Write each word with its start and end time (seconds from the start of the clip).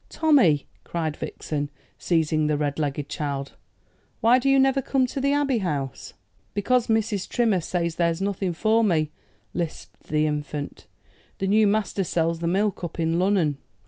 "Tommy," 0.09 0.65
cried 0.83 1.15
Vixen, 1.15 1.69
seizing 1.99 2.47
the 2.47 2.57
red 2.57 2.79
legged 2.79 3.07
child, 3.07 3.51
"why 4.19 4.39
do 4.39 4.49
you 4.49 4.57
never 4.57 4.81
come 4.81 5.05
to 5.05 5.21
the 5.21 5.31
Abbey 5.31 5.59
House?" 5.59 6.13
"Because 6.55 6.87
Mrs. 6.87 7.29
Trimmer 7.29 7.61
says 7.61 7.97
there's 7.97 8.19
nothing 8.19 8.53
for 8.53 8.83
me," 8.83 9.11
lisped 9.53 10.07
the 10.09 10.25
infant. 10.25 10.87
"The 11.37 11.45
new 11.45 11.67
master 11.67 12.03
sells 12.03 12.39
the 12.39 12.47
milk 12.47 12.83
up 12.83 12.99
in 12.99 13.19
Lunnun." 13.19 13.57